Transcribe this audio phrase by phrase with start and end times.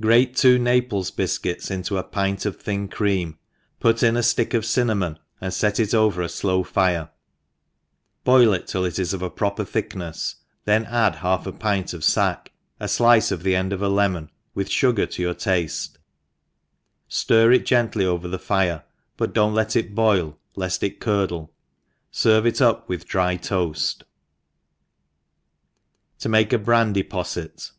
[0.00, 3.36] GRATE two Naples bifcuits into a pint of thincfcam,
[3.78, 7.10] put in a ftick of cipuamon, and/et it ov^r a flow fire,
[8.24, 12.00] boil it till it is of a proper thi^knefs; then add half a pint of
[12.02, 15.96] fack, a Qice of the end of a lemon, with fugar to your tafte s
[17.08, 18.82] ftir It gently over the fire,,
[19.16, 21.52] but ^q not let it boi| Jeft it curdle,
[22.12, 24.02] ferveit up lyith.dry toaftf
[26.18, 27.70] To make a Brandy Possjet.